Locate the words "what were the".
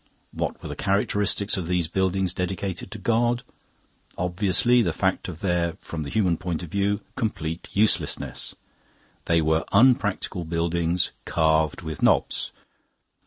0.31-0.75